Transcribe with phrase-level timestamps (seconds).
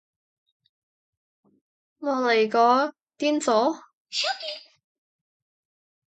[1.99, 2.93] 乜嚟㗎？
[3.19, 3.81] 癲咗？